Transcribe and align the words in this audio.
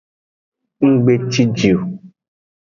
Nggbe 0.89 1.13
ciji 1.31 1.69
o. 1.77 1.79